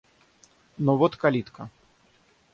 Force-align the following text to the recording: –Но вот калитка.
–Но 0.85 0.97
вот 0.97 1.15
калитка. 1.15 1.69